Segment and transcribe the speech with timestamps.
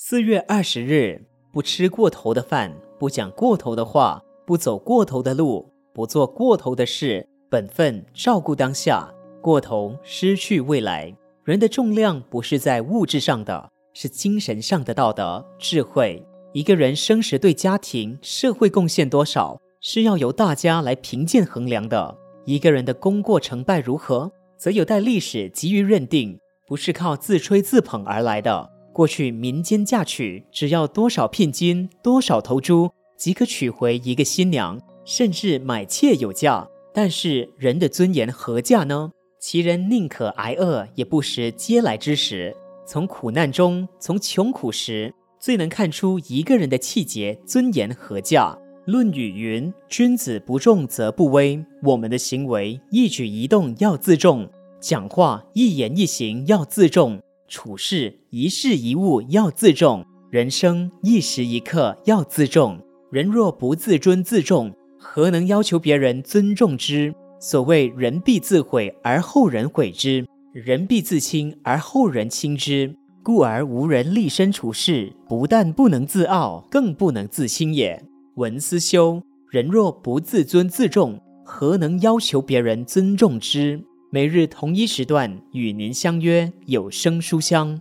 [0.00, 11.12] 四月二十日，不吃过头的饭，不讲过头的话，不走过头的路，不做过头的事，本分照顾当下，过头失去未来。
[11.42, 16.24] 人的重量不是在物质上的，是精神上的道德智慧。
[16.52, 22.16] 一个人生时对家庭、社会贡献多少，是要由大家来评鉴衡量的。
[22.44, 26.38] 一个人的功过成败如何，则有待历史给予认定，
[26.68, 28.77] 不是靠自吹自捧而来的。
[28.98, 36.66] 过去民间嫁娶，只要多少聘金、多少头猪，即可娶回一个新娘，甚至买妾有价。
[36.92, 39.12] 但是人的尊严何价呢？
[39.38, 42.52] 其人宁可挨饿，也不食嗟来之食。
[42.84, 48.58] 从苦难中，从穷苦时，最能看出一个人的气节、尊严何价。
[48.90, 54.48] 《论语》云：“君子不重则不威。”我们的行为，一举一动要自重；
[54.80, 57.20] 讲话，一言一行要自重。
[57.48, 62.78] 处事一事一物要自重，人生一时一刻要自重。
[63.10, 67.14] 人若不自尊自重，何能要求别人尊重之？
[67.40, 72.94] 所谓“人必自毁而后人毁之，人必自轻而后人轻之”。
[73.24, 78.02] 故而无人立身处世，不但不能自傲，更不能自轻也。
[78.36, 83.82] 文思修，人若不自尊自重，何能要求别人尊重之？
[84.10, 87.78] 每日同一时段与您相约有声书香。